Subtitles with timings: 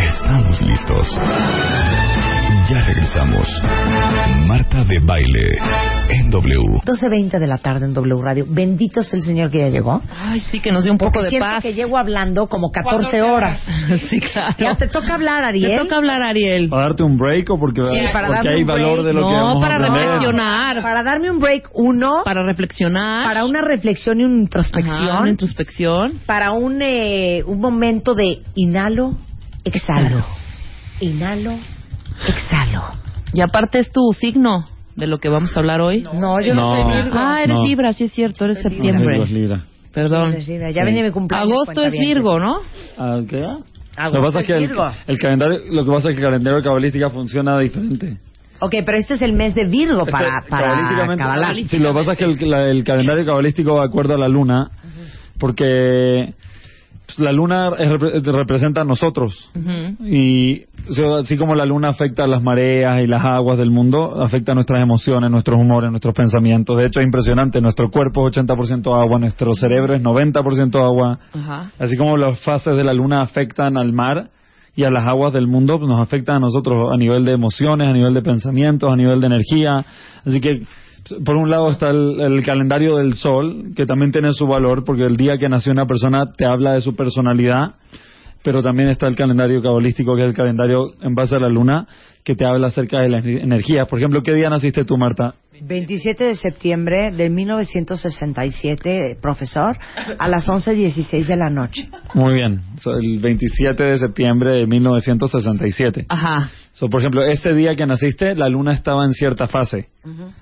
[0.00, 1.08] Estamos listos.
[2.70, 3.48] Ya regresamos.
[4.46, 6.80] Marta de Baile en W.
[6.84, 8.44] 12.20 de la tarde en W Radio.
[8.48, 10.02] Bendito es el Señor que ya llegó.
[10.14, 11.62] Ay, sí, que nos dio un poco Porque de siento paz.
[11.62, 13.60] que llego hablando como 14 horas.
[14.10, 14.54] sí, claro.
[14.58, 15.72] Ya te toca hablar, Ariel.
[15.72, 16.68] Te toca hablar, Ariel.
[16.68, 19.06] ¿Para darte un break o porque, Sí, para porque hay un valor break.
[19.06, 20.82] de lo que No, vamos para a reflexionar.
[20.82, 22.22] Para darme un break, uno.
[22.24, 23.24] Para reflexionar.
[23.24, 25.08] Para una reflexión y una introspección.
[25.08, 26.20] Ajá, una introspección.
[26.26, 29.14] para un, eh, un momento de inhalo,
[29.64, 30.24] exhalo.
[31.00, 31.52] Inhalo,
[32.28, 32.82] exhalo.
[33.32, 34.66] Y aparte es tu signo
[35.02, 36.02] de lo que vamos a hablar hoy.
[36.14, 36.76] No, yo no, No.
[36.90, 37.16] soy Virgo.
[37.18, 37.64] Ah, eres No.
[37.66, 39.20] Libra, sí es cierto, eres septiembre.
[39.22, 39.60] Es Libra.
[39.92, 40.40] Perdón.
[40.40, 41.50] Sí, Ya venía mi cumpleaños.
[41.52, 41.92] Agosto es.
[41.92, 42.60] Virgo, ¿no?
[43.26, 43.36] ¿Qué?
[43.40, 43.64] Lo
[43.96, 44.90] Agosto que pasa es que el, Virgo.
[45.08, 48.16] el calendario, lo que pasa es que el calendario cabalística funciona diferente.
[48.60, 51.54] Ok, pero este es el mes de Virgo para, Este, para cabalísticamente- Kabbalah.
[51.68, 54.18] Sí, lo que pasa es que el, la- el calendario cabalístico va de acuerdo a
[54.18, 54.70] la luna,
[55.38, 56.32] porque
[57.16, 59.50] pues, la luna es repre- representa a nosotros.
[60.00, 63.70] Y o sea, así como la luna afecta a las mareas y las aguas del
[63.70, 66.76] mundo, afecta a nuestras emociones, nuestros humores, nuestros pensamientos.
[66.76, 67.60] De hecho, es impresionante.
[67.60, 71.18] Nuestro cuerpo es 80% agua, nuestro cerebro es 90% agua.
[71.32, 71.70] Ajá.
[71.78, 74.30] Así como las fases de la luna afectan al mar
[74.74, 77.88] y a las aguas del mundo, pues nos afectan a nosotros a nivel de emociones,
[77.88, 79.84] a nivel de pensamientos, a nivel de energía.
[80.24, 80.62] Así que,
[81.24, 85.16] por un lado está el, calendario del sol, que también tiene su valor, porque el
[85.16, 87.74] día que nació una persona te habla de su personalidad,
[88.42, 91.86] pero también está el calendario cabalístico, que es el calendario en base a la luna,
[92.24, 93.88] que te habla acerca de las energías.
[93.88, 95.34] Por ejemplo, ¿qué día naciste tú, Marta?
[95.60, 99.76] 27 de septiembre de 1967, profesor,
[100.18, 101.88] a las 11.16 de la noche.
[102.14, 106.06] Muy bien, So, el 27 de septiembre de 1967.
[106.08, 106.50] Ajá.
[106.72, 109.88] So, por ejemplo, ese día que naciste, la luna estaba en cierta fase.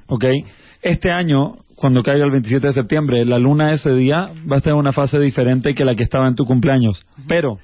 [0.07, 0.25] ¿Ok?
[0.81, 4.73] Este año, cuando caiga el 27 de septiembre, la luna ese día va a estar
[4.73, 7.05] en una fase diferente que la que estaba en tu cumpleaños.
[7.29, 7.59] Pero,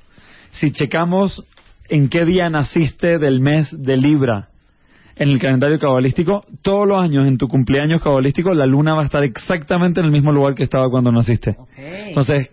[0.58, 1.44] si checamos
[1.88, 4.48] en qué día naciste del mes de Libra
[5.16, 9.06] en el calendario cabalístico, todos los años en tu cumpleaños cabalístico, la luna va a
[9.06, 11.56] estar exactamente en el mismo lugar que estaba cuando naciste.
[11.76, 12.50] Entonces,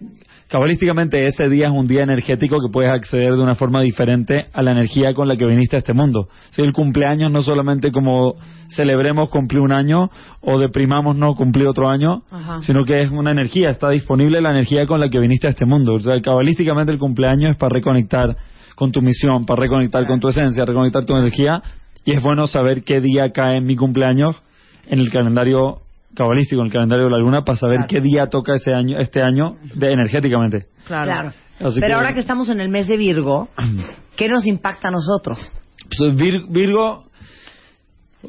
[0.47, 4.61] cabalísticamente ese día es un día energético que puedes acceder de una forma diferente a
[4.61, 6.27] la energía con la que viniste a este mundo.
[6.51, 8.35] Si el cumpleaños no solamente como
[8.69, 10.09] celebremos cumplir un año
[10.41, 12.61] o deprimamos no cumplir otro año, Ajá.
[12.61, 15.65] sino que es una energía, está disponible la energía con la que viniste a este
[15.65, 15.93] mundo.
[15.93, 18.35] O sea, cabalísticamente el cumpleaños es para reconectar
[18.75, 21.61] con tu misión, para reconectar con tu esencia, reconectar tu energía
[22.05, 24.41] y es bueno saber qué día cae en mi cumpleaños
[24.87, 25.82] en el calendario
[26.15, 29.21] cabalístico, en el calendario de la luna, para saber qué día toca ese año, este
[29.21, 30.67] año de energéticamente.
[30.87, 31.11] Claro.
[31.11, 31.31] Claro.
[31.59, 33.49] Así Pero que- ahora que estamos en el mes de Virgo,
[34.17, 35.51] ¿qué nos impacta a nosotros?
[35.97, 37.05] Pues, Vir- Virgo,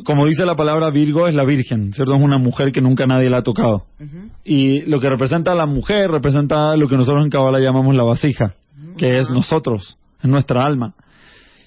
[0.04, 2.14] como dice la palabra Virgo, es la Virgen, ¿cierto?
[2.14, 3.84] Es una mujer que nunca nadie la ha tocado.
[4.44, 8.02] Y lo que representa a la mujer representa lo que nosotros en Kabbalah llamamos la
[8.02, 8.54] vasija,
[8.98, 10.94] que es nosotros, es nuestra alma.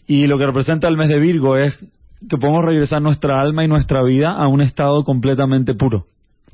[0.05, 1.77] Y lo que representa el mes de Virgo es
[2.27, 6.05] que podemos regresar nuestra alma y nuestra vida a un estado completamente puro.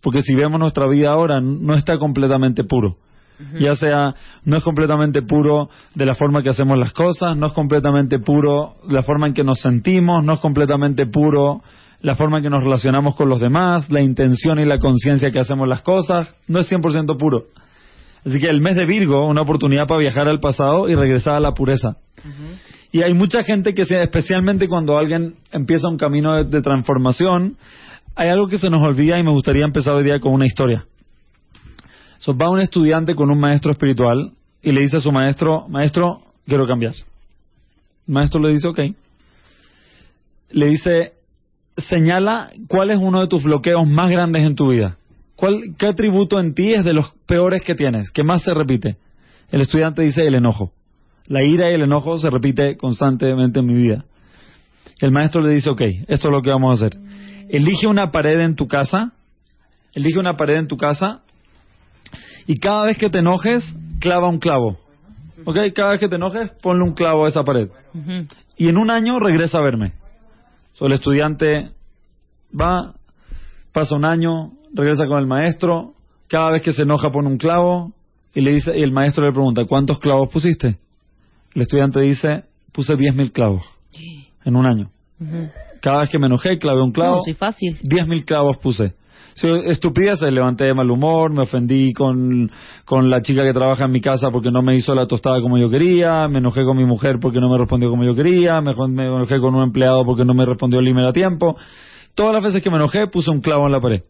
[0.01, 2.97] Porque si vemos nuestra vida ahora, no está completamente puro.
[3.59, 4.13] Ya sea,
[4.45, 8.75] no es completamente puro de la forma que hacemos las cosas, no es completamente puro
[8.89, 11.61] la forma en que nos sentimos, no es completamente puro
[12.01, 15.39] la forma en que nos relacionamos con los demás, la intención y la conciencia que
[15.39, 17.45] hacemos las cosas, no es 100% puro.
[18.25, 21.39] Así que el mes de Virgo, una oportunidad para viajar al pasado y regresar a
[21.39, 21.97] la pureza.
[22.93, 27.57] Y hay mucha gente que, especialmente cuando alguien empieza un camino de, transformación,
[28.15, 30.85] hay algo que se nos olvida y me gustaría empezar hoy día con una historia.
[32.19, 36.21] So, va un estudiante con un maestro espiritual y le dice a su maestro, maestro,
[36.45, 36.93] quiero cambiar.
[38.07, 38.79] El maestro le dice, ok.
[40.51, 41.13] Le dice,
[41.75, 44.97] señala cuál es uno de tus bloqueos más grandes en tu vida.
[45.35, 48.11] ¿Cuál, ¿Qué atributo en ti es de los peores que tienes?
[48.11, 48.97] ¿Qué más se repite?
[49.49, 50.71] El estudiante dice el enojo.
[51.27, 54.05] La ira y el enojo se repite constantemente en mi vida.
[54.99, 56.99] El maestro le dice, ok, esto es lo que vamos a hacer.
[57.49, 59.13] Elige una pared en tu casa,
[59.93, 61.21] elige una pared en tu casa
[62.47, 63.63] y cada vez que te enojes,
[63.99, 64.77] clava un clavo.
[65.45, 65.57] ¿Ok?
[65.75, 67.69] Cada vez que te enojes, ponle un clavo a esa pared.
[68.57, 69.93] Y en un año regresa a verme.
[70.73, 71.71] So, el estudiante
[72.59, 72.93] va,
[73.71, 75.93] pasa un año, regresa con el maestro,
[76.27, 77.93] cada vez que se enoja pone un clavo,
[78.35, 80.79] Y, le dice, y el maestro le pregunta, ¿cuántos clavos pusiste?
[81.55, 83.63] El estudiante dice, puse 10.000 clavos
[84.45, 84.89] en un año.
[85.81, 87.17] Cada vez que me enojé, clavé un clavo.
[87.17, 87.79] No, sí, fácil.
[87.81, 88.95] 10.000 clavos puse.
[89.35, 92.49] Sí, estupideces, levanté de mal humor, me ofendí con,
[92.85, 95.57] con la chica que trabaja en mi casa porque no me hizo la tostada como
[95.57, 98.73] yo quería, me enojé con mi mujer porque no me respondió como yo quería, me,
[98.89, 101.57] me enojé con un empleado porque no me respondió el email a tiempo.
[102.13, 104.03] Todas las veces que me enojé puse un clavo en la pared.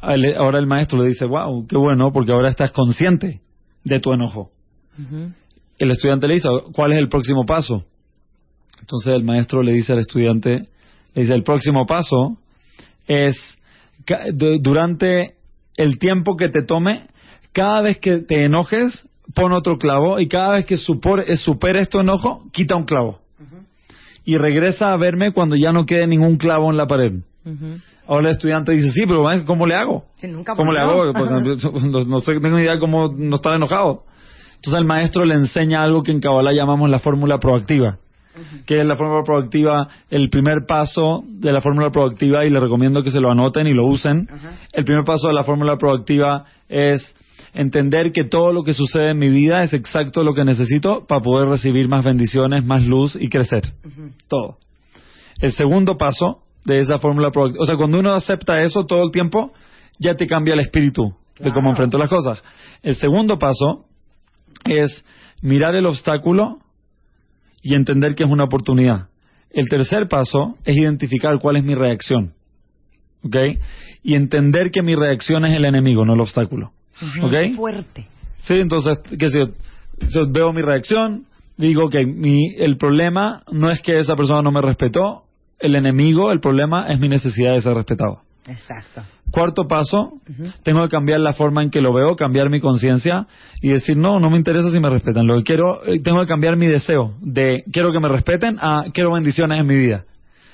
[0.00, 3.40] Ahora el maestro le dice, wow, qué bueno, porque ahora estás consciente
[3.84, 4.50] de tu enojo.
[5.78, 7.84] El estudiante le dice, ¿cuál es el próximo paso?
[8.80, 10.68] Entonces el maestro le dice al estudiante,
[11.14, 12.38] le dice, el próximo paso
[13.06, 13.58] es
[14.34, 15.34] durante
[15.76, 17.08] el tiempo que te tome,
[17.52, 22.00] cada vez que te enojes, pon otro clavo y cada vez que eh, superes tu
[22.00, 23.20] enojo, quita un clavo.
[24.24, 27.12] Y regresa a verme cuando ya no quede ningún clavo en la pared.
[27.44, 27.80] Ujú.
[28.08, 30.04] Ahora el estudiante dice, sí, pero ¿cómo le hago?
[30.16, 31.12] Sí, nunca ¿Cómo le hago?
[31.12, 34.04] Pues, no, no sé, tengo ni idea cómo no estar enojado.
[34.66, 37.98] Entonces el maestro le enseña algo que en Kabbalah llamamos la fórmula proactiva.
[38.66, 43.04] Que es la fórmula proactiva, el primer paso de la fórmula proactiva, y le recomiendo
[43.04, 44.28] que se lo anoten y lo usen.
[44.72, 47.14] El primer paso de la fórmula proactiva es
[47.54, 51.20] entender que todo lo que sucede en mi vida es exacto lo que necesito para
[51.20, 53.62] poder recibir más bendiciones, más luz y crecer.
[54.26, 54.56] Todo.
[55.40, 59.12] El segundo paso de esa fórmula proactiva, o sea, cuando uno acepta eso todo el
[59.12, 59.52] tiempo,
[60.00, 62.42] ya te cambia el espíritu de cómo enfrento las cosas.
[62.82, 63.84] El segundo paso
[64.64, 65.04] es
[65.42, 66.58] mirar el obstáculo
[67.62, 69.08] y entender que es una oportunidad.
[69.50, 72.34] El tercer paso es identificar cuál es mi reacción.
[73.22, 73.36] ¿Ok?
[74.02, 76.72] Y entender que mi reacción es el enemigo, no el obstáculo.
[77.22, 77.56] ¿Ok?
[77.56, 78.06] Fuerte.
[78.42, 79.40] Sí, entonces, que si
[80.08, 81.26] yo, veo mi reacción,
[81.56, 85.24] digo que mi, el problema no es que esa persona no me respetó,
[85.58, 88.20] el enemigo, el problema es mi necesidad de ser respetado.
[88.48, 89.02] Exacto.
[89.30, 90.12] Cuarto paso,
[90.62, 93.26] tengo que cambiar la forma en que lo veo, cambiar mi conciencia
[93.60, 95.26] y decir, no, no me interesa si me respetan.
[95.26, 98.84] Lo que quiero, eh, tengo que cambiar mi deseo de quiero que me respeten a
[98.92, 100.04] quiero bendiciones en mi vida.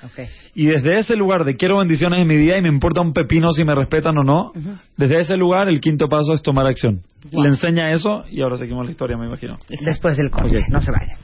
[0.05, 0.21] Ok.
[0.55, 3.51] Y desde ese lugar de quiero bendiciones en mi vida y me importa un pepino
[3.51, 4.53] si me respetan o no,
[4.97, 7.03] desde ese lugar el quinto paso es tomar acción.
[7.31, 9.57] Le enseña eso y ahora seguimos la historia, me imagino.
[9.69, 10.59] Después del corte.
[10.59, 10.65] Ok.
[10.71, 11.19] No se vayan.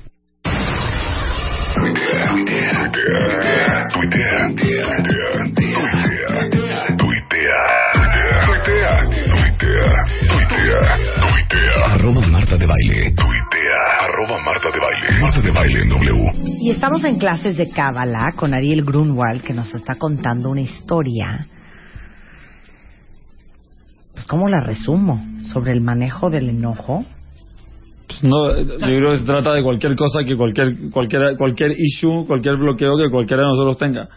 [1.75, 4.49] Tuitea, tuitea, tuitea,
[7.49, 8.93] tuitea, tuitea,
[9.33, 9.89] tuitea,
[10.29, 10.81] tuitea,
[11.21, 11.95] tuitea.
[11.95, 13.15] Arroba Marta de Baile.
[13.17, 15.21] Tuitea, arroba Marta de Baile.
[15.21, 16.33] Marta de Baile en W.
[16.61, 21.47] Y estamos en clases de Cábala con Ariel Grunwald, que nos está contando una historia.
[24.12, 25.25] Pues, ¿cómo la resumo?
[25.53, 27.05] Sobre el manejo del enojo.
[28.09, 32.27] Pues no, yo creo que se trata de cualquier cosa que cualquier, cualquier, cualquier issue,
[32.27, 34.09] cualquier bloqueo que cualquiera de nosotros tenga.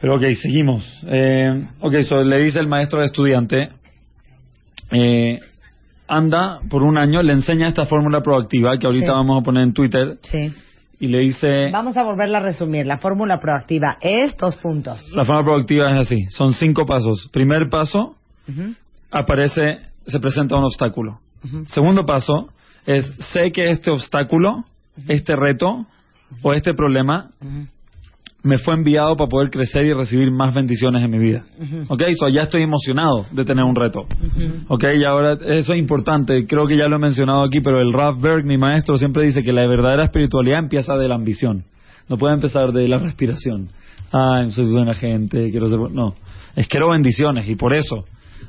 [0.00, 0.84] Pero ok, seguimos.
[1.08, 3.70] Eh, ok, so, le dice el maestro al estudiante,
[4.90, 5.38] eh,
[6.08, 9.12] anda por un año, le enseña esta fórmula proactiva que ahorita Sí.
[9.12, 10.52] vamos a poner en Twitter Sí.
[11.00, 12.86] y le dice, Vamos a volverla a resumir.
[12.86, 15.00] La fórmula proactiva es dos puntos.
[15.14, 17.28] la fórmula proactiva es así, son cinco pasos.
[17.32, 18.16] Primer paso,
[18.48, 18.74] Ujú.
[19.10, 21.18] aparece, se presenta un obstáculo.
[21.44, 21.64] Ujú.
[21.68, 22.50] Segundo paso
[22.86, 24.64] es, sé que este obstáculo,
[25.08, 25.86] este reto
[26.42, 27.30] o este problema.
[28.42, 31.44] Me fue enviado para poder crecer y recibir más bendiciones en mi vida.
[31.58, 31.84] Ujú.
[31.88, 34.06] Ok, so ya estoy emocionado de tener un reto.
[34.68, 37.92] Ok, y ahora eso es importante, creo que ya lo he mencionado aquí, pero el
[37.92, 41.64] Ralph Berg, mi maestro, siempre dice que la verdadera espiritualidad empieza de la ambición.
[42.08, 43.68] No puede empezar de la respiración.
[44.12, 45.78] Ah, soy buena gente, quiero ser...
[45.78, 45.90] bu-".
[45.90, 46.14] No,
[46.54, 48.04] es quiero bendiciones y por eso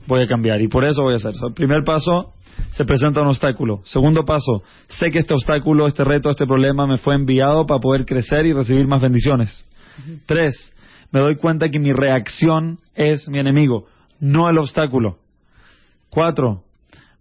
[0.06, 1.34] voy a cambiar y por eso voy a hacer.
[1.34, 2.34] So, el primer paso,
[2.72, 3.82] se presenta un obstáculo.
[3.86, 8.06] Segundo paso, sé que este obstáculo, este reto, este problema me fue enviado para poder
[8.06, 9.68] crecer y recibir más bendiciones.
[10.26, 10.74] Tres,
[11.12, 13.86] me doy cuenta que mi reacción es mi enemigo,
[14.20, 15.18] no el obstáculo.
[16.10, 16.64] Cuatro,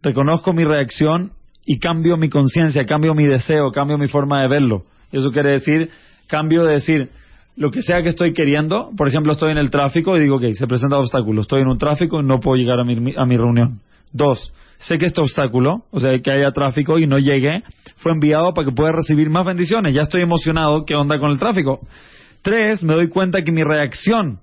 [0.03, 1.33] reconozco mi reacción
[1.65, 4.85] y cambio mi conciencia, cambio mi deseo, cambio mi forma de verlo.
[5.13, 5.91] Eso quiere decir,
[6.27, 7.11] cambio de decir,
[7.57, 10.53] lo que sea que estoy queriendo, por ejemplo, estoy en el tráfico y digo, ok,
[10.53, 13.37] se presenta obstáculo, estoy en un tráfico y no puedo llegar a mi, a mi
[13.37, 13.81] reunión.
[14.13, 17.63] Dos, sé que este obstáculo, o sea, que haya tráfico y no llegue,
[17.97, 19.95] fue enviado para que pueda recibir más bendiciones.
[19.95, 21.81] Ya estoy emocionado, ¿qué onda con el tráfico?
[22.47, 24.39] Tres, me doy cuenta que mi reacción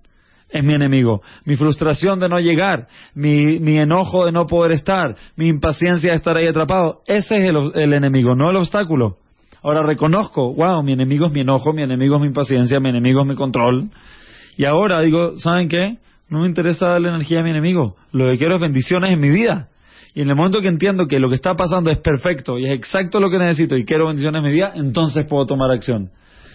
[0.50, 1.22] es mi enemigo.
[1.45, 6.17] Mi frustración de no llegar, mi, mi enojo de no poder estar, mi impaciencia de
[6.17, 7.00] estar ahí atrapado.
[7.07, 9.19] Ese es el, el enemigo, no el obstáculo.
[9.62, 13.22] Ahora reconozco, wow, mi enemigo es mi enojo, mi enemigo es mi impaciencia, mi enemigo
[13.22, 13.88] es mi control.
[14.57, 15.95] Y ahora digo, ¿saben qué?
[16.27, 17.95] No me interesa darle energía a mi enemigo.
[18.12, 19.69] Lo que quiero es bendiciones en mi vida.
[20.13, 22.74] Y en el momento que entiendo que lo que está pasando es perfecto y es
[22.74, 26.12] exacto lo que necesito y quiero bendiciones en mi vida, entonces puedo tomar acción.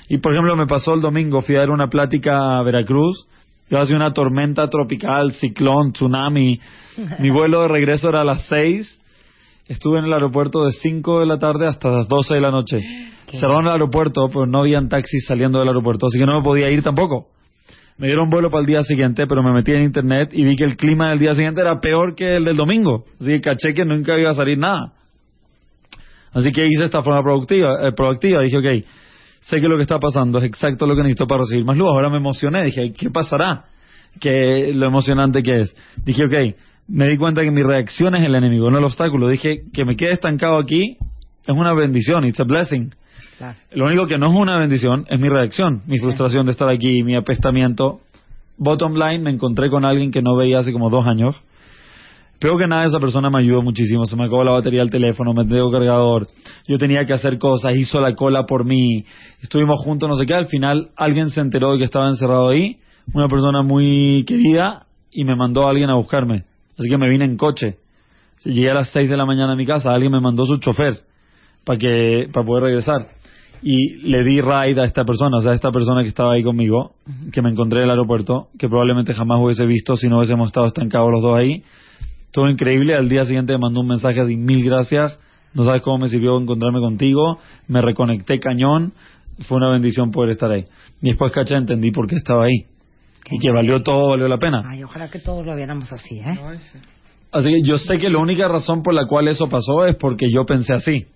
[0.09, 3.27] Y por ejemplo, me pasó el domingo, fui a dar una plática a Veracruz,
[3.71, 6.61] iba a ser una tormenta tropical, ciclón, tsunami.
[7.19, 8.99] Mi vuelo de regreso era a las seis
[9.69, 12.79] Estuve en el aeropuerto de 5 de la tarde hasta las 12 de la noche.
[13.33, 16.71] Cerraron el aeropuerto, pero no habían taxis saliendo del aeropuerto, así que no me podía
[16.71, 17.29] ir tampoco.
[17.99, 20.65] Me dieron vuelo para el día siguiente, pero me metí en internet y vi que
[20.65, 23.05] el clima del día siguiente era peor que el del domingo.
[23.21, 24.93] Así que caché que nunca iba a salir nada.
[26.33, 28.41] Así que hice esta forma productiva, eh, proactiva.
[28.43, 28.87] Dije, ok,
[29.41, 31.89] sé que lo que está pasando es exacto lo que necesito para recibir más luz.
[31.89, 32.65] Ahora me emocioné.
[32.65, 33.65] Dije, ¿qué pasará?
[34.21, 35.77] Que lo emocionante que es.
[36.05, 36.57] Dije, ok,
[36.89, 39.29] me di cuenta que mi reacción es el enemigo, no el obstáculo.
[39.29, 40.97] Dije, que me quede estancado aquí
[41.47, 42.95] es una bendición, it's a blessing.
[43.73, 47.03] Lo único que no es una bendición es mi reacción, mi frustración de estar aquí,
[47.03, 48.01] mi apestamiento.
[48.57, 51.41] Bottom line, me encontré con alguien que no veía hace como dos años
[52.39, 54.05] Peor que nada, esa persona me ayudó muchísimo.
[54.05, 56.29] Se me acabó la batería del teléfono, me tengo cargador.
[56.69, 59.05] Yo tenía que hacer cosas, hizo la cola por mí.
[59.43, 60.35] Estuvimos juntos, no sé qué.
[60.35, 62.79] Al final, alguien se enteró de que estaba encerrado ahí.
[63.13, 66.45] Una persona muy querida y me mandó a alguien a buscarme.
[66.79, 67.79] Así que me vine en coche.
[68.45, 69.91] Llegué a las 6 de la mañana a mi casa.
[69.91, 70.95] Alguien me mandó su chofer
[71.65, 73.09] para que para poder regresar.
[73.63, 76.45] Y le di ride a esta persona, o sea, a esta persona que estaba ahí
[76.45, 76.93] conmigo,
[77.33, 80.69] que me encontré en el aeropuerto, que probablemente jamás hubiese visto si no hubiésemos estado
[80.69, 81.65] estancados los dos ahí
[82.31, 82.95] todo increíble.
[82.95, 85.19] Al día siguiente me mandó un mensaje así, mil gracias.
[85.55, 87.39] No sabes cómo me sirvió encontrarme contigo.
[87.67, 88.93] Me reconecté cañón.
[89.47, 90.67] Fue una bendición poder estar ahí.
[91.01, 92.67] Y después, caché, entendí por qué estaba ahí.
[93.31, 94.63] Y que valió todo, valió la pena.
[94.67, 96.39] Ay, ojalá que todos lo viéramos así, ¿eh?
[97.31, 100.27] Así que yo sé que la única razón por la cual eso pasó es porque
[100.33, 101.07] yo pensé así.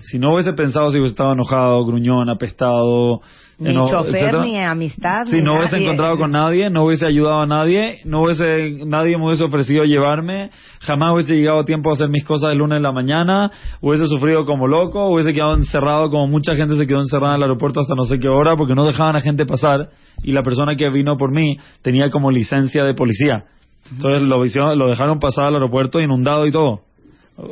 [0.00, 3.20] Si no hubiese pensado si hubiese estado enojado, gruñón, apestado,
[3.58, 5.24] ni chofer, ni amistad.
[5.26, 9.26] Si no hubiese encontrado con nadie, no hubiese ayudado a nadie, no hubiese, nadie me
[9.26, 12.82] hubiese ofrecido llevarme, jamás hubiese llegado a tiempo a hacer mis cosas el lunes en
[12.82, 17.34] la mañana, hubiese sufrido como loco, hubiese quedado encerrado como mucha gente se quedó encerrada
[17.34, 19.90] en el aeropuerto hasta no sé qué hora porque no dejaban a gente pasar
[20.22, 23.44] y la persona que vino por mí tenía como licencia de policía.
[23.90, 26.80] Entonces lo, lo dejaron pasar al aeropuerto inundado y todo.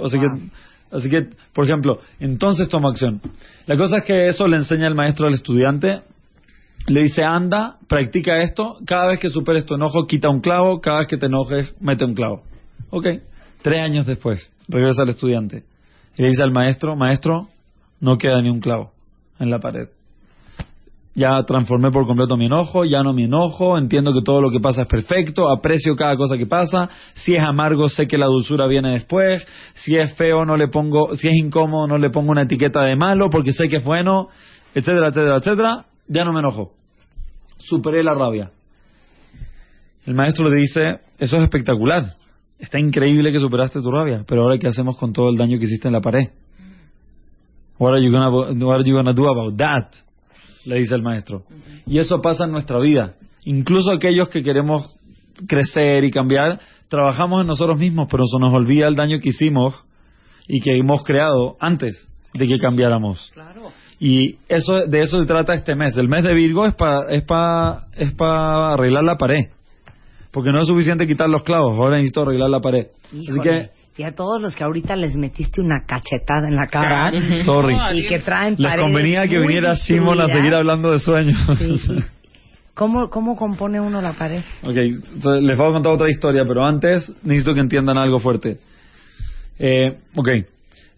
[0.05, 0.27] Así que
[0.91, 3.21] Así que, por ejemplo, entonces toma acción.
[3.67, 6.03] La cosa es que eso le enseña el maestro al estudiante.
[6.87, 8.79] Le dice, anda, practica esto.
[8.87, 10.81] Cada vez que superes tu enojo, quita un clavo.
[10.81, 12.43] Cada vez que te enojes, mete un clavo.
[12.91, 13.07] Ok.
[13.63, 15.65] Tres años después, regresa el estudiante.
[16.17, 17.49] Y le dice al maestro, maestro,
[18.01, 18.93] no queda ni un clavo
[19.39, 19.89] en la pared
[21.15, 24.61] ya transformé por completo mi enojo, ya no mi enojo, entiendo que todo lo que
[24.61, 28.67] pasa es perfecto, aprecio cada cosa que pasa, si es amargo sé que la dulzura
[28.67, 32.43] viene después, si es feo no le pongo, si es incómodo no le pongo una
[32.43, 34.29] etiqueta de malo porque sé que es bueno,
[34.75, 36.73] etcétera, etcétera, etcétera, ya no me enojo.
[37.59, 38.51] Superé la rabia.
[40.07, 42.05] El maestro le dice, eso es espectacular,
[42.59, 45.65] está increíble que superaste tu rabia, pero ahora qué hacemos con todo el daño que
[45.65, 46.29] hiciste en la pared?
[47.79, 50.10] What are you gonna, what are you gonna do about that?
[50.67, 51.45] Le dice el maestro.
[51.87, 53.15] Y eso pasa en nuestra vida.
[53.45, 54.97] Incluso aquellos que queremos
[55.47, 59.75] crecer y cambiar, trabajamos en nosotros mismos, pero se nos olvida el daño que hicimos
[60.47, 63.33] y que hemos creado antes de que cambiáramos.
[63.99, 65.97] Y eso de eso se trata este mes.
[65.97, 69.51] El mes de Virgo es para es para es para arreglar la pared.
[70.31, 72.87] Porque no es suficiente quitar los clavos, ahora necesito arreglar la pared.
[73.13, 77.13] Así que y a todos los que ahorita les metiste una cachetada en la cara.
[77.45, 77.77] Sorry.
[77.99, 81.39] Y que traen Les convenía que viniera Simon a seguir hablando de sueños.
[82.75, 84.43] ¿Cómo, ¿Cómo compone uno la pared?
[84.63, 88.59] Ok, les voy a contar otra historia, pero antes necesito que entiendan algo fuerte.
[89.59, 90.29] Eh, ok,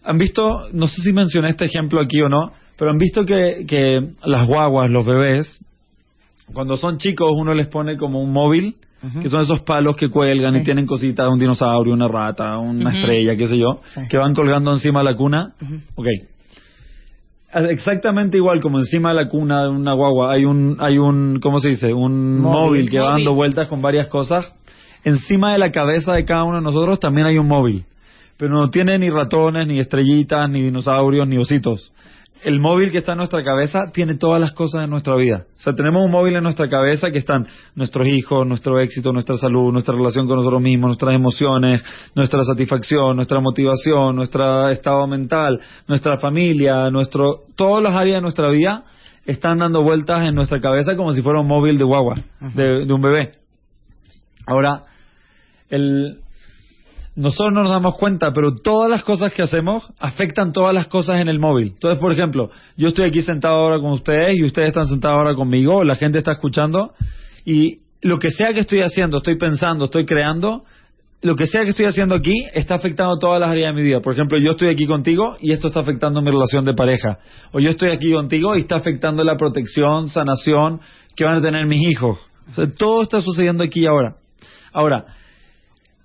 [0.03, 3.65] han visto, no sé si mencioné este ejemplo aquí o no, pero han visto que,
[3.67, 5.59] que las guaguas, los bebés,
[6.53, 8.75] cuando son chicos uno les pone como un móvil
[9.21, 13.35] que son esos palos que cuelgan y tienen cositas, un dinosaurio, una rata, una estrella,
[13.35, 15.53] qué sé yo, que van colgando encima de la cuna.
[15.95, 16.07] Ok.
[17.69, 21.59] Exactamente igual como encima de la cuna de una guagua hay un, hay un, ¿cómo
[21.59, 21.93] se dice?
[21.93, 24.53] Un móvil, que va dando vueltas con varias cosas.
[25.03, 27.85] Encima de la cabeza de cada uno de nosotros también hay un móvil.
[28.37, 31.93] Pero no tiene ni ratones, ni estrellitas, ni dinosaurios, ni ositos
[32.43, 35.45] el móvil que está en nuestra cabeza tiene todas las cosas de nuestra vida.
[35.55, 39.37] O sea, tenemos un móvil en nuestra cabeza que están nuestros hijos, nuestro éxito, nuestra
[39.37, 41.83] salud, nuestra relación con nosotros mismos, nuestras emociones,
[42.15, 48.49] nuestra satisfacción, nuestra motivación, nuestro estado mental, nuestra familia, nuestro, todas las áreas de nuestra
[48.49, 48.83] vida
[49.25, 52.93] están dando vueltas en nuestra cabeza como si fuera un móvil de guagua, de, de
[52.93, 53.31] un bebé.
[54.45, 54.83] Ahora,
[55.69, 56.19] el,
[57.15, 61.21] nosotros no nos damos cuenta, pero todas las cosas que hacemos afectan todas las cosas
[61.21, 61.69] en el móvil.
[61.73, 65.35] Entonces, por ejemplo, yo estoy aquí sentado ahora con ustedes y ustedes están sentados ahora
[65.35, 66.93] conmigo, la gente está escuchando
[67.45, 70.63] y lo que sea que estoy haciendo, estoy pensando, estoy creando,
[71.21, 74.01] lo que sea que estoy haciendo aquí está afectando todas las áreas de mi vida.
[74.01, 77.19] Por ejemplo, yo estoy aquí contigo y esto está afectando mi relación de pareja.
[77.53, 80.81] O yo estoy aquí contigo y está afectando la protección, sanación
[81.15, 82.19] que van a tener mis hijos.
[82.51, 84.15] O sea, todo está sucediendo aquí ahora.
[84.73, 85.05] Ahora,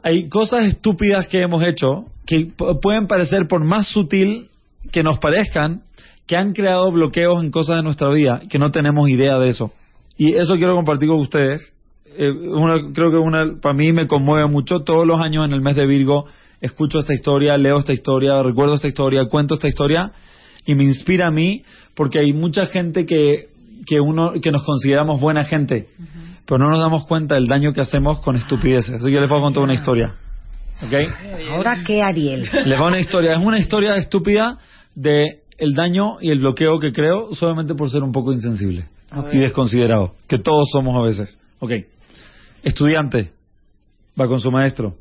[0.03, 2.49] hay cosas estúpidas que hemos hecho que
[2.83, 4.49] pueden parecer, por más sutil
[4.93, 5.83] que nos parezcan,
[6.27, 9.73] que han creado bloqueos en cosas de nuestra vida, que no tenemos idea de eso.
[10.17, 11.73] Y eso quiero compartir con ustedes.
[12.19, 14.81] Eh, una- creo que una, para mí me conmueve mucho.
[14.81, 16.27] Todos los años en el mes de Virgo
[16.61, 20.13] escucho esta historia, leo esta historia, recuerdo esta historia, cuento esta historia
[20.67, 21.63] y me inspira a mí
[21.95, 23.47] porque hay mucha gente que,
[23.87, 25.87] que, uno, que nos consideramos buena gente,
[26.49, 28.95] pero no nos damos cuenta del daño que hacemos con estupideces.
[28.95, 30.15] Así que les voy a contar una historia.
[30.83, 30.95] ¿Ok?
[31.51, 32.49] ¿Ahora qué, Ariel?
[32.65, 33.35] Les va una historia.
[33.35, 34.57] Es una historia estúpida
[34.95, 38.87] de el daño y el bloqueo que creo solamente por ser un poco insensible
[39.31, 41.37] y desconsiderado, que todos somos a veces.
[41.59, 41.73] Ok.
[42.63, 43.33] Estudiante
[44.19, 44.95] va con su maestro.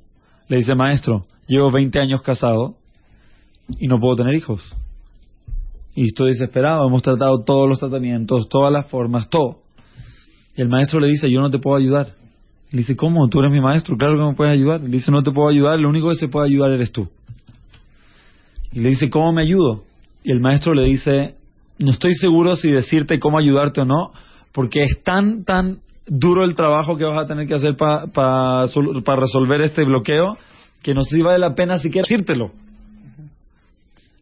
[0.50, 2.76] Le dice, maestro, llevo 20 años casado
[3.80, 4.76] y no puedo tener hijos.
[5.96, 6.86] Y estoy desesperado.
[6.86, 9.62] Hemos tratado todos los tratamientos, todas las formas, todo.
[10.58, 12.08] El maestro le dice, yo no te puedo ayudar.
[12.72, 13.30] Le dice, ¿cómo?
[13.30, 14.82] Tú eres mi maestro, claro que me puedes ayudar.
[14.82, 17.08] Le dice, no te puedo ayudar, lo único que se puede ayudar eres tú.
[18.74, 19.84] Y le dice, ¿cómo me ayudo?
[20.24, 21.36] Y el maestro le dice,
[21.78, 24.12] no estoy seguro si decirte cómo ayudarte o no,
[24.52, 28.66] porque es tan, tan duro el trabajo que vas a tener que hacer para
[29.16, 30.38] resolver este bloqueo,
[30.82, 32.52] que no sé vale la pena siquiera decírtelo.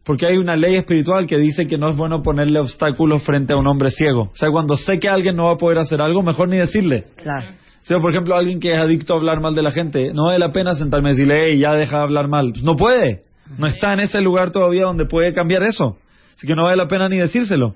[0.06, 3.56] Porque hay una ley espiritual que dice que no es bueno ponerle obstáculos frente a
[3.56, 4.30] un hombre ciego.
[4.32, 7.06] O sea, cuando sé que alguien no va a poder hacer algo, mejor ni decirle.
[7.16, 7.48] Claro.
[7.48, 10.26] O sea, por ejemplo, alguien que es adicto a hablar mal de la gente, no
[10.26, 12.52] vale la pena sentarme y decirle, hey, ya deja de hablar mal.
[12.52, 13.22] Pues no puede.
[13.58, 15.98] No está en ese lugar todavía donde puede cambiar eso.
[16.36, 17.74] Así que no vale la pena ni decírselo.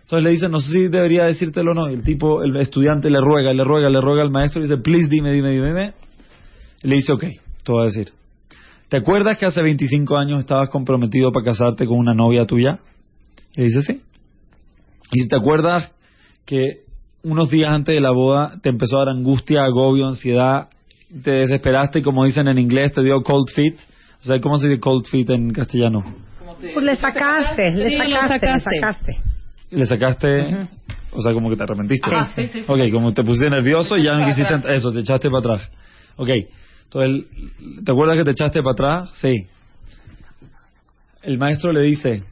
[0.00, 1.90] Entonces le dice, no sé si debería decírtelo o no.
[1.90, 4.78] Y el tipo, el estudiante le ruega, le ruega, le ruega al maestro y dice,
[4.78, 5.66] please, dime, dime, dime.
[5.68, 5.92] dime.
[6.82, 7.24] Y le dice, ok,
[7.64, 8.23] te voy a decir.
[8.88, 12.78] ¿Te acuerdas que hace 25 años estabas comprometido para casarte con una novia tuya?
[13.56, 14.02] Y le dice, sí.
[15.12, 15.92] Y si te acuerdas
[16.44, 16.82] que
[17.22, 20.68] unos días antes de la boda te empezó a dar angustia, agobio, ansiedad,
[21.22, 23.76] te desesperaste y como dicen en inglés te dio cold feet.
[24.22, 26.02] O sea, ¿cómo se dice cold feet en castellano?
[26.60, 28.80] Pues le sacaste, le Sí, lo sacaste, le sacaste.
[28.80, 29.18] sacaste.
[29.70, 30.68] Le sacaste,
[31.12, 32.10] o sea, como que te arrepentiste.
[32.12, 32.64] Ah, sí, sí, sí.
[32.66, 35.70] Ok, como te pusiste nervioso y ya no quisiste, eso, te echaste para atrás.
[36.16, 36.28] Ok,
[36.84, 37.26] entonces,
[37.84, 39.10] ¿te acuerdas que te echaste para atrás?
[39.14, 39.46] Sí.
[41.22, 42.22] El maestro le dice,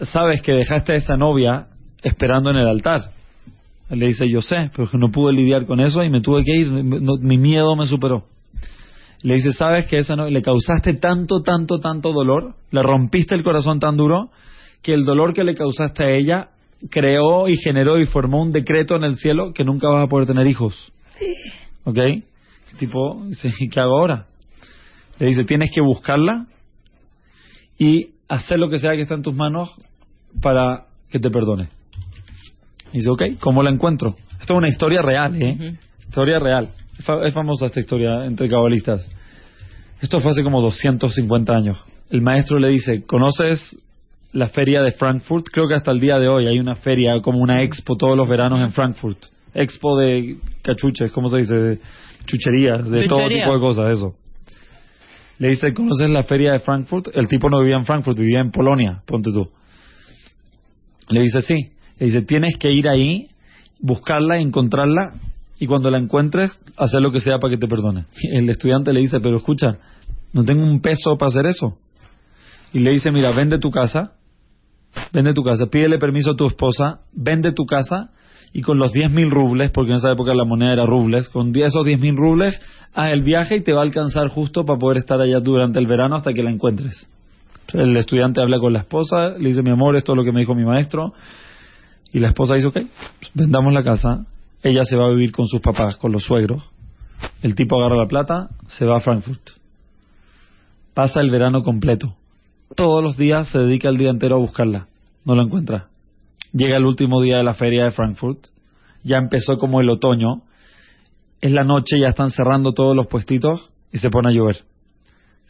[0.00, 1.66] sabes que dejaste a esa novia
[2.02, 3.10] esperando en el altar.
[3.90, 6.44] Él le dice, yo sé, pero que no pude lidiar con eso y me tuve
[6.44, 8.24] que ir, no- mi miedo me superó.
[9.22, 12.54] Le dice, ¿sabes que esa no le causaste tanto, tanto, tanto dolor?
[12.70, 14.30] Le rompiste el corazón tan duro
[14.82, 16.48] que el dolor que le causaste a ella
[16.90, 20.26] creó y generó y formó un decreto en el cielo que nunca vas a poder
[20.28, 20.92] tener hijos.
[21.84, 21.98] ¿Ok?
[22.78, 24.26] Tipo dice, ¿y qué hago ahora?
[25.18, 26.46] Le dice, tienes que buscarla
[27.78, 29.74] y hacer lo que sea que está en tus manos
[30.42, 31.68] para que te perdone.
[32.92, 34.16] Y dice, ok, ¿cómo la encuentro?
[34.40, 35.76] Esto es una historia real, ¿eh?
[36.00, 36.70] Historia real.
[37.24, 39.10] Es famosa esta historia entre cabalistas.
[40.00, 41.78] Esto fue hace como 250 años.
[42.10, 43.76] El maestro le dice, ¿conoces
[44.32, 45.46] la feria de Frankfurt?
[45.50, 48.28] Creo que hasta el día de hoy hay una feria, como una expo todos los
[48.28, 49.18] veranos en Frankfurt.
[49.54, 51.80] Expo de cachuches, ¿cómo se dice?
[52.26, 54.14] Chucherías, de todo tipo de cosas, eso.
[55.38, 57.08] Le dice, ¿conoces la feria de Frankfurt?
[57.14, 59.48] El tipo no vivía en Frankfurt, vivía en Polonia, ponte tú.
[61.08, 61.72] Le dice, sí.
[61.98, 63.28] Le dice, tienes que ir ahí,
[63.80, 65.14] buscarla, encontrarla,
[65.58, 68.06] y cuando la encuentres, hacer lo que sea para que te perdone.
[68.32, 69.78] El estudiante le dice, pero escucha,
[70.32, 71.78] no tengo un peso para hacer eso.
[72.72, 74.12] Y le dice, mira, vende tu casa,
[75.12, 78.10] vende tu casa, pídele permiso a tu esposa, vende tu casa,
[78.56, 81.52] y con los 10 mil rubles, porque en esa época la moneda era rubles, con
[81.52, 82.58] 10 esos 10 mil rubles,
[82.94, 85.86] haz el viaje y te va a alcanzar justo para poder estar allá durante el
[85.86, 87.06] verano hasta que la encuentres.
[87.74, 90.40] El estudiante habla con la esposa, le dice, mi amor, esto es lo que me
[90.40, 91.12] dijo mi maestro.
[92.14, 92.78] Y la esposa dice, ok,
[93.18, 94.24] pues vendamos la casa.
[94.62, 96.62] Ella se va a vivir con sus papás, con los suegros.
[97.42, 99.50] El tipo agarra la plata, se va a Frankfurt.
[100.94, 102.16] Pasa el verano completo.
[102.74, 104.86] Todos los días se dedica el día entero a buscarla.
[105.26, 105.88] No la encuentra.
[106.56, 108.46] Llega el último día de la feria de Frankfurt.
[109.04, 110.42] Ya empezó como el otoño.
[111.42, 114.64] Es la noche, ya están cerrando todos los puestitos y se pone a llover.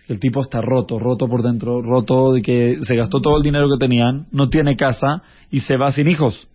[0.08, 3.68] El tipo está roto, roto por dentro, roto de que se gastó todo el dinero
[3.68, 6.48] que tenían, no tiene casa y se va sin hijos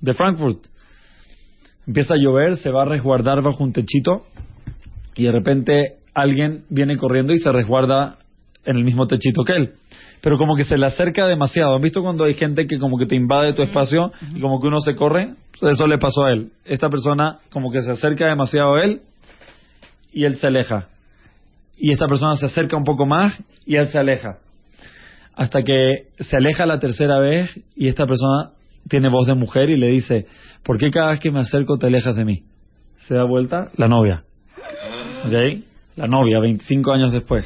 [0.00, 0.66] de Frankfurt.
[1.86, 4.26] Empieza a llover, se va a resguardar bajo un techito
[5.14, 8.16] y de repente alguien viene corriendo y se resguarda
[8.64, 9.74] en el mismo techito que él.
[10.20, 11.74] Pero como que se le acerca demasiado.
[11.74, 14.68] ¿Han visto cuando hay gente que como que te invade tu espacio y como que
[14.68, 15.34] uno se corre?
[15.60, 16.50] Eso le pasó a él.
[16.64, 19.02] Esta persona como que se acerca demasiado a él
[20.12, 20.88] y él se aleja.
[21.76, 24.38] Y esta persona se acerca un poco más y él se aleja.
[25.34, 28.52] Hasta que se aleja la tercera vez y esta persona
[28.88, 30.26] tiene voz de mujer y le dice,
[30.64, 32.42] ¿por qué cada vez que me acerco te alejas de mí?
[33.06, 34.24] Se da vuelta la novia.
[35.24, 35.62] ¿Ok?
[35.96, 37.44] la novia, 25 años después.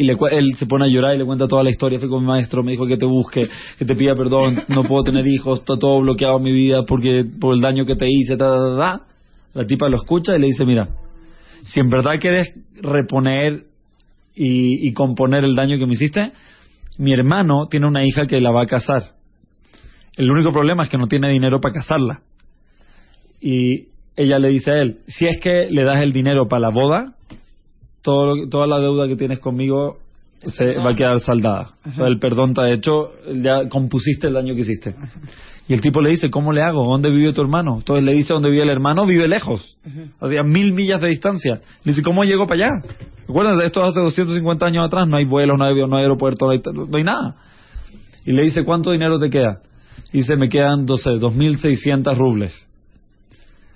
[0.00, 1.98] Y le, él se pone a llorar y le cuenta toda la historia.
[1.98, 3.42] Fui con mi maestro, me dijo que te busque,
[3.78, 7.26] que te pida perdón, no puedo tener hijos, está todo bloqueado en mi vida porque
[7.38, 9.00] por el daño que te hice, ta, ta, ta.
[9.52, 10.88] La tipa lo escucha y le dice, mira,
[11.64, 13.64] si en verdad quieres reponer
[14.34, 16.32] y, y componer el daño que me hiciste,
[16.96, 19.02] mi hermano tiene una hija que la va a casar.
[20.16, 22.22] El único problema es que no tiene dinero para casarla.
[23.38, 26.70] Y ella le dice a él, si es que le das el dinero para la
[26.70, 27.16] boda,
[28.02, 29.98] todo, toda la deuda que tienes conmigo
[30.46, 31.72] se va a quedar saldada.
[31.86, 34.94] O sea, el perdón te ha hecho, ya compusiste el daño que hiciste.
[35.68, 36.84] Y el tipo le dice, ¿cómo le hago?
[36.84, 37.76] ¿Dónde vive tu hermano?
[37.78, 39.06] Entonces le dice, ¿dónde vive el hermano?
[39.06, 39.76] Vive lejos.
[40.18, 41.60] Hacía mil millas de distancia.
[41.84, 42.88] Le dice, ¿cómo llegó para allá?
[43.28, 46.52] Recuerden, esto hace 250 años atrás, no hay vuelos, no hay, no hay aeropuerto, no
[46.52, 47.36] hay, no hay nada.
[48.24, 49.60] Y le dice, ¿cuánto dinero te queda?
[50.12, 52.52] Y dice, me quedan, no sé, 2.600 rubles.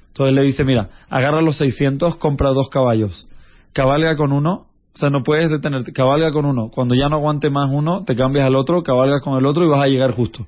[0.09, 3.29] Entonces le dice, mira, agarra los 600, compra dos caballos.
[3.75, 6.71] Cabalga con uno, o sea, no puedes detenerte, cabalga con uno.
[6.71, 9.69] Cuando ya no aguante más uno, te cambias al otro, cabalgas con el otro y
[9.69, 10.47] vas a llegar justo.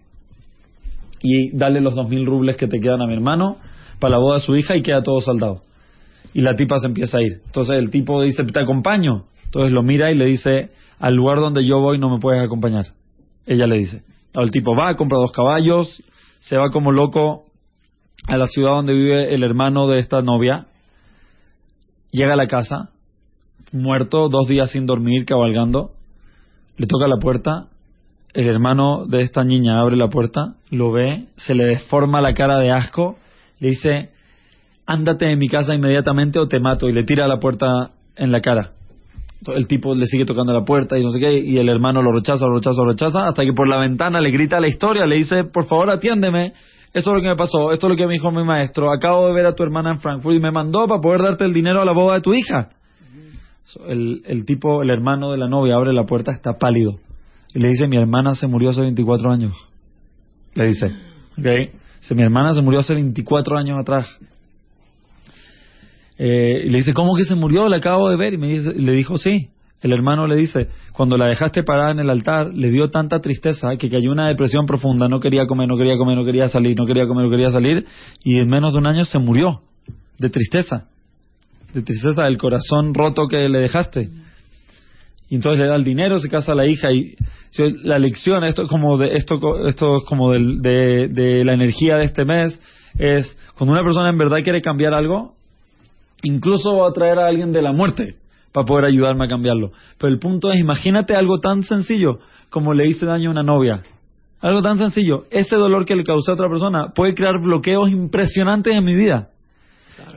[1.20, 3.56] Y dale los 2.000 rubles que te quedan a mi hermano
[3.98, 5.62] para la boda de su hija y queda todo saldado.
[6.32, 7.42] Y la tipa se empieza a ir.
[7.44, 9.24] Entonces el tipo dice, te acompaño.
[9.46, 12.84] Entonces lo mira y le dice, al lugar donde yo voy no me puedes acompañar.
[13.46, 14.02] Ella le dice.
[14.34, 16.02] El tipo va, compra dos caballos,
[16.38, 17.46] se va como loco
[18.28, 20.66] a la ciudad donde vive el hermano de esta novia,
[22.10, 22.90] llega a la casa,
[23.72, 25.90] muerto, dos días sin dormir, cabalgando,
[26.76, 27.68] le toca la puerta,
[28.34, 32.58] el hermano de esta niña abre la puerta, lo ve, se le deforma la cara
[32.58, 33.16] de asco,
[33.60, 34.10] le dice,
[34.86, 38.40] ándate de mi casa inmediatamente o te mato, y le tira la puerta en la
[38.40, 38.72] cara.
[39.46, 42.12] El tipo le sigue tocando la puerta y no sé qué, y el hermano lo
[42.12, 45.16] rechaza, lo rechaza, lo rechaza, hasta que por la ventana le grita la historia, le
[45.16, 46.52] dice, por favor atiéndeme,
[46.92, 49.26] esto es lo que me pasó, esto es lo que me dijo mi maestro, acabo
[49.26, 51.80] de ver a tu hermana en Frankfurt y me mandó para poder darte el dinero
[51.80, 52.70] a la boda de tu hija.
[53.88, 56.98] El, el tipo, el hermano de la novia abre la puerta, está pálido,
[57.56, 59.54] y le dice, mi hermana se murió hace 24 años.
[60.54, 60.88] Le dice,
[62.14, 64.08] mi hermana se murió hace 24 años atrás.
[66.18, 67.68] Eh, y le dice, ¿cómo que se murió?
[67.68, 68.34] La acabo de ver.
[68.34, 69.50] Y me dice, le dijo, sí.
[69.82, 73.76] El hermano le dice, cuando la dejaste parada en el altar, le dio tanta tristeza
[73.78, 76.86] que cayó una depresión profunda, no quería comer, no quería comer, no quería salir, no
[76.86, 77.84] quería comer, no quería salir,
[78.24, 79.60] y en menos de un año se murió
[80.18, 80.88] de tristeza,
[81.76, 84.08] de tristeza del corazón roto que le dejaste.
[85.28, 87.16] Y entonces le da el dinero, se casa la hija y
[87.82, 92.04] la lección, esto es como de, esto, esto es como de, de la energía de
[92.04, 92.60] este mes,
[92.98, 95.34] es cuando una persona en verdad quiere cambiar algo,
[96.22, 98.16] incluso va a traer a alguien de la muerte
[98.52, 99.72] para poder ayudarme a cambiarlo.
[99.98, 103.82] Pero el punto es, imagínate algo tan sencillo como le hice daño a una novia.
[104.40, 105.24] Algo tan sencillo.
[105.30, 109.30] Ese dolor que le causé a otra persona puede crear bloqueos impresionantes en mi vida.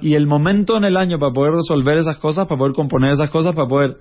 [0.02, 3.30] Y el momento en el año para poder resolver esas cosas, para poder componer esas
[3.32, 3.98] cosas, para poder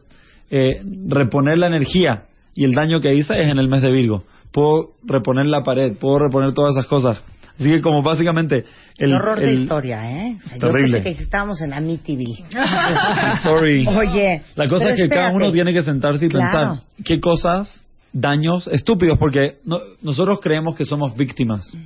[0.50, 2.24] eh, reponer la energía
[2.54, 4.24] y el daño que hice es en el mes de Virgo.
[4.52, 7.22] Puedo reponer la pared, puedo reponer todas esas cosas.
[7.58, 8.64] Así que como básicamente...
[8.96, 10.36] El, Un horror de historia, ¿eh?
[10.38, 10.98] O sea, Terrible.
[10.98, 12.44] Yo pensé que estábamos en Amityville.
[13.42, 13.86] Sorry.
[13.86, 14.42] Oye.
[14.54, 16.52] La cosa es que cada uno tiene que sentarse y Claro.
[16.52, 21.76] pensar qué cosas, daños estúpidos, porque no- nosotros creemos que somos víctimas.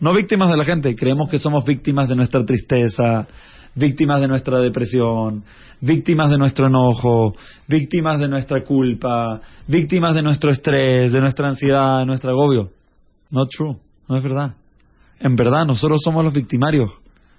[0.00, 3.26] No víctimas de la gente, creemos que somos víctimas de nuestra tristeza,
[3.74, 5.42] víctimas de nuestra depresión,
[5.80, 7.34] víctimas de nuestro enojo,
[7.66, 12.70] víctimas de nuestra culpa, víctimas de nuestro estrés, de nuestra ansiedad, de nuestro agobio.
[13.30, 13.76] Not true,
[14.08, 14.54] no es verdad.
[15.18, 16.90] En verdad, nosotros somos los victimarios.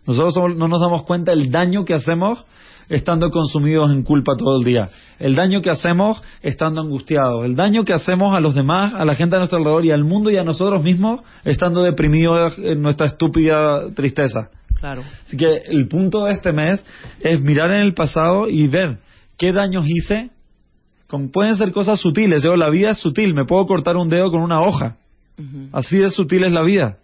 [0.06, 2.46] Nosotros somos- no nos damos cuenta del daño que hacemos
[2.90, 4.90] estando consumidos en culpa todo el día.
[5.20, 7.46] El daño que hacemos estando angustiados.
[7.46, 10.04] El daño que hacemos a los demás, a la gente a nuestro alrededor y al
[10.04, 14.50] mundo y a nosotros mismos estando deprimidos en nuestra estúpida tristeza.
[14.80, 15.04] Claro.
[15.26, 16.84] Así que el punto de este mes
[17.20, 19.00] es mirar en el pasado y ver
[19.38, 20.32] qué daños hice.
[21.08, 22.44] Con, pueden ser cosas sutiles.
[22.44, 23.34] Yo, la vida es sutil.
[23.34, 24.98] Me puedo cortar un dedo con una hoja.
[25.72, 26.98] Así de sutil es la vida.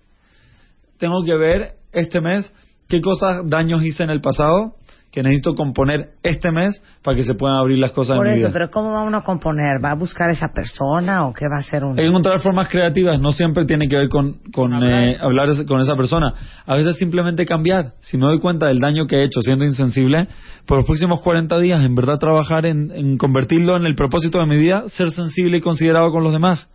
[0.98, 2.54] Tengo que ver este mes
[2.88, 4.76] qué cosas, daños hice en el pasado
[5.16, 8.40] que necesito componer este mes para que se puedan abrir las cosas Por en mi
[8.40, 8.54] eso, vida.
[8.54, 9.84] pero ¿cómo va uno a componer?
[9.84, 11.94] ¿Va a buscar a esa persona o qué va a hacer uno?
[11.94, 15.66] Hay que encontrar formas creativas, no siempre tiene que ver con, con, eh, hablar ese-
[15.66, 16.34] con esa persona.
[16.66, 17.94] A veces simplemente cambiar.
[18.02, 20.28] Si me doy cuenta del daño que he hecho siendo insensible,
[20.68, 24.48] por los próximos 40 días, en verdad trabajar en, en convertirlo en el propósito de
[24.48, 26.68] mi vida, ser sensible y considerado con los demás.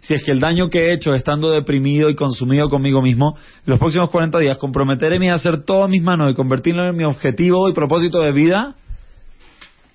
[0.00, 3.78] Si es que el daño que he hecho estando deprimido y consumido conmigo mismo, los
[3.78, 7.72] próximos 40 días comprometerme a hacer todo mis manos y convertirlo en mi objetivo y
[7.72, 8.74] propósito de vida,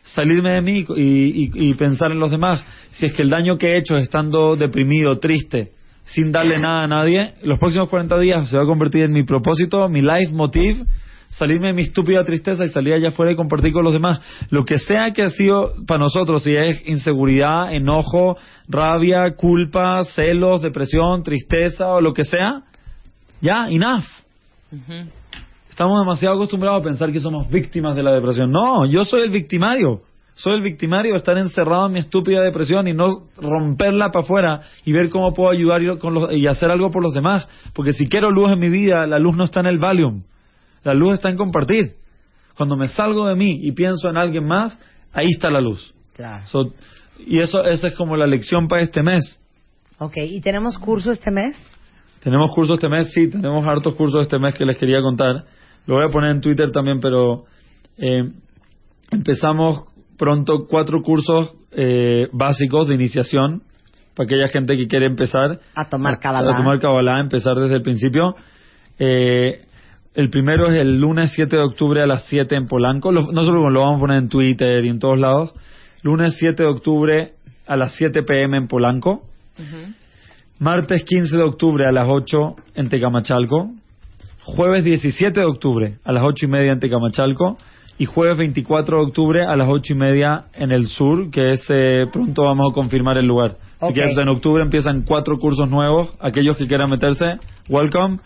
[0.04, 2.64] salirme de mí y pensar en los demás.
[2.92, 5.72] Si es que el daño que he hecho estando deprimido, triste,
[6.04, 9.24] sin darle nada a nadie, los próximos 40 días se va a convertir en mi
[9.24, 10.86] propósito, mi life motive
[11.30, 14.22] salirme de mi estúpida tristeza y salir allá afuera y compartir con los demás.
[14.50, 20.62] Lo que sea que ha sido para nosotros, si es inseguridad, enojo, rabia, culpa, celos,
[20.62, 22.64] depresión, tristeza o lo que sea,
[23.42, 24.06] ya, enough.
[25.70, 28.50] Estamos demasiado acostumbrados a pensar que somos víctimas de la depresión.
[28.52, 30.02] No, yo soy el victimario.
[30.38, 33.08] Soy el victimario de estar encerrado en mi estúpida depresión y no
[33.38, 37.02] romperla para afuera y ver cómo puedo ayudar y, con los- y hacer algo por
[37.04, 37.48] los demás.
[37.74, 40.24] Porque si quiero luz en mi vida, la luz no está en el Valium.
[40.86, 41.96] La luz está en compartir.
[42.56, 44.80] Cuando me salgo de mí y pienso en alguien más,
[45.12, 45.94] ahí está la luz.
[46.14, 46.46] Claro.
[46.48, 46.74] So,
[47.20, 49.40] y eso esa es como la lección para este mes.
[49.98, 51.56] Ok, ¿y tenemos curso este mes?
[52.24, 55.46] Tenemos cursos este mes, sí, tenemos hartos cursos este mes que les quería contar.
[55.86, 57.46] Lo voy a poner en Twitter también, pero
[57.98, 58.32] eh,
[59.12, 59.84] empezamos
[60.18, 63.62] pronto cuatro cursos eh, básicos de iniciación
[64.16, 66.54] para aquella gente que quiere empezar A tomar a, Kabbalah.
[66.54, 68.36] a tomar Kabbalah, empezar desde el principio.
[68.98, 69.65] Eh,
[70.16, 73.12] el primero es el lunes 7 de octubre a las 7 en Polanco.
[73.12, 75.54] Lo- nosotros lo vamos a poner en Twitter y en todos lados.
[76.02, 77.34] Lunes 7 de octubre
[77.68, 79.24] a las 7 pm en Polanco.
[80.60, 83.72] Martes 15 de octubre a las 8 en Tecamachalco.
[84.44, 87.58] Jueves 17 de octubre a las 8 y media en Tecamachalco.
[87.98, 91.66] Y jueves 24 de octubre a las 8 y media en el sur, que es
[91.70, 93.56] eh, pronto vamos a confirmar el lugar.
[93.80, 96.14] Así que en octubre empiezan cuatro cursos nuevos.
[96.20, 97.38] Aquellos que quieran meterse,
[97.70, 98.20] welcome.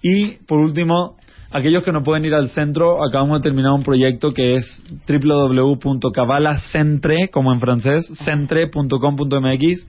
[0.00, 1.16] Y por último,
[1.50, 7.28] aquellos que no pueden ir al centro, acabamos de terminar un proyecto que es www.cabalacentre,
[7.30, 9.86] como en francés, centre.com.mx.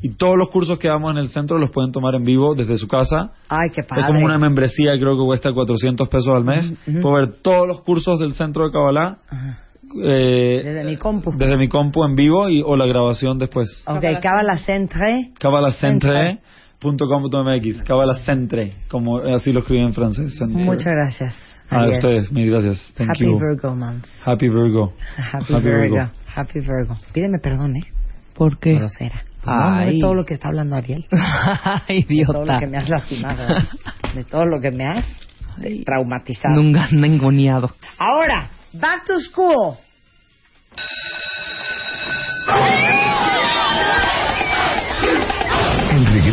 [0.00, 2.78] Y todos los cursos que damos en el centro los pueden tomar en vivo desde
[2.78, 3.32] su casa.
[3.48, 4.02] Ay, qué padre.
[4.02, 6.72] Es como una membresía, creo que cuesta 400 pesos al mes.
[7.02, 9.18] Puedo ver todos los cursos del centro de Kabbalah
[10.04, 11.32] eh, Desde mi compu.
[11.32, 13.82] desde mi compu en vivo y, o la grabación después.
[13.86, 14.04] Ok,
[15.38, 16.38] Kabbalah Centre.
[16.80, 20.36] Kabalacentre.com.mx Kabalacentre, como así lo escriben en francés.
[20.36, 20.64] Centre.
[20.64, 21.34] Muchas gracias.
[21.70, 21.94] A Javier.
[21.94, 22.92] ustedes, mil gracias.
[22.96, 23.38] Thank Happy you.
[23.38, 24.06] Virgo month.
[24.24, 24.92] Happy Virgo.
[25.32, 25.80] Happy, Happy Virgo.
[25.96, 26.10] Virgo.
[26.34, 26.96] Happy Virgo.
[27.12, 27.86] Pídeme perdón, ¿eh?
[28.34, 28.74] ¿Por qué?
[28.74, 29.22] Grosera.
[29.44, 29.98] No de Ay.
[30.00, 31.06] todo lo que está hablando Ariel.
[31.88, 32.58] Ay, De todo lo idiota.
[32.60, 33.46] que me has lastimado.
[34.14, 35.04] De todo lo que me has
[35.84, 36.54] traumatizado.
[36.54, 37.70] Nunca anda engoniado.
[37.98, 39.76] Ahora, back to school.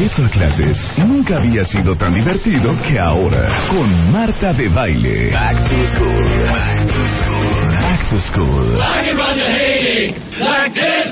[0.05, 5.31] Clases nunca había sido tan divertido que ahora con Marta de Baile.
[5.31, 6.45] Back to school.
[7.81, 8.79] Back to school.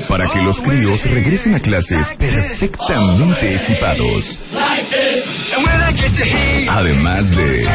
[0.07, 4.39] Para que los críos regresen a clases perfectamente equipados.
[6.69, 7.67] Además de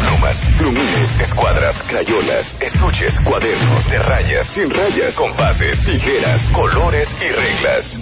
[0.00, 8.00] plumas, plumines, escuadras, crayolas, estuches, cuadernos de rayas, sin rayas, compases, tijeras, colores y reglas.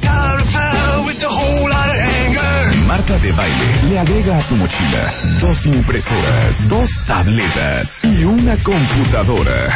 [2.96, 9.68] Marta de Baile le agrega a su mochila dos impresoras, dos tabletas y una computadora.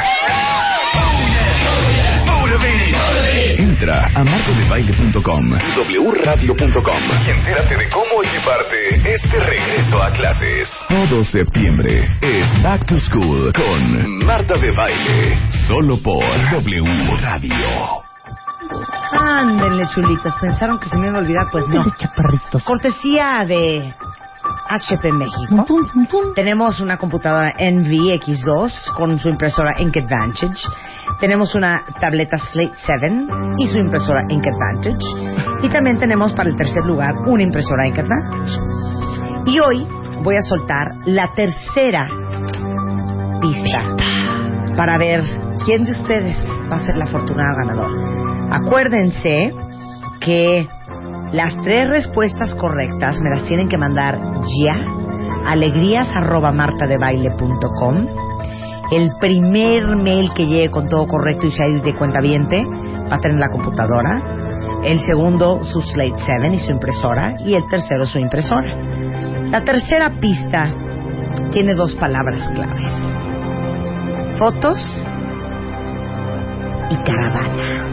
[3.58, 5.52] Entra a martadebaile.com
[5.90, 10.68] y wradio.com y entérate de cómo equiparte este regreso a clases.
[10.88, 18.09] Todo septiembre es Back to School con Marta de Baile, solo por W Radio.
[19.12, 20.34] Ándenle, chulitos.
[20.40, 21.82] Pensaron que se me iba a olvidar, pues no.
[21.96, 22.64] chaparritos.
[22.64, 23.94] Cortesía de
[24.68, 25.66] HP México.
[26.34, 30.62] Tenemos una computadora Envy X2 con su impresora Ink Advantage.
[31.18, 33.26] Tenemos una tableta Slate 7
[33.58, 35.66] y su impresora Ink Advantage.
[35.66, 38.58] Y también tenemos para el tercer lugar una impresora Ink Advantage.
[39.46, 39.86] Y hoy
[40.22, 42.06] voy a soltar la tercera
[43.40, 43.96] pista
[44.76, 45.22] para ver
[45.64, 46.36] quién de ustedes
[46.70, 48.19] va a ser la afortunada ganadora.
[48.50, 49.54] Acuérdense
[50.20, 50.66] que
[51.32, 54.18] las tres respuestas correctas me las tienen que mandar
[54.62, 54.74] ya.
[55.46, 58.06] Alegrías arroba martadebaile.com.
[58.90, 62.64] El primer mail que llegue con todo correcto y sea de cuenta viente
[63.10, 64.20] va a tener la computadora.
[64.82, 67.36] El segundo su Slate 7 y su impresora.
[67.44, 68.76] Y el tercero su impresora.
[69.50, 70.74] La tercera pista
[71.52, 72.92] tiene dos palabras claves.
[74.38, 75.06] Fotos
[76.90, 77.86] y caravana.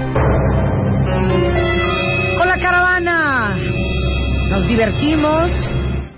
[2.38, 3.56] Con la caravana
[4.50, 5.52] nos divertimos,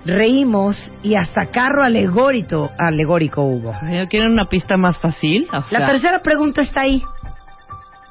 [0.06, 3.76] reímos y hasta carro alegórico, alegórico hubo.
[4.10, 5.48] ¿Quieren una pista más fácil?
[5.54, 7.04] O sea, La tercera pregunta está ahí.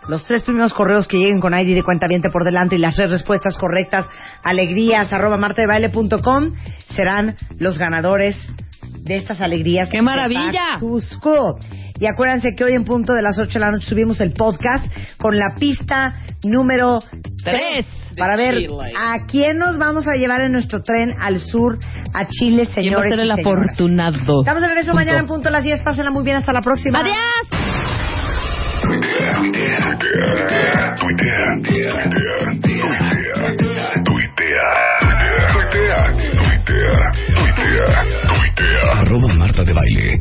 [0.06, 3.10] Los tres primeros correos que lleguen con ID de cuenta por delante y las tres
[3.10, 4.06] respuestas correctas,
[4.42, 6.54] alegrías arroba martadebaile.com,
[6.94, 8.34] serán los ganadores
[9.00, 9.90] de estas alegrías.
[9.90, 10.50] ¡Qué maravilla!
[10.50, 11.56] de Back to School.
[12.00, 14.86] Y acuérdense que hoy en punto de las 8 de la noche subimos el podcast
[15.16, 17.00] con la pista número
[17.44, 21.78] 3 para ver a quién nos vamos a llevar en nuestro tren al sur
[22.12, 23.14] a Chile, señores.
[23.14, 24.40] Yo a el afortunado.
[24.40, 24.94] Estamos de regreso punto.
[24.94, 25.82] mañana en punto a las 10.
[25.82, 26.36] Pásenla muy bien.
[26.36, 27.00] Hasta la próxima.
[27.00, 27.16] Adiós.
[38.90, 40.20] Arroba Marta de Baile.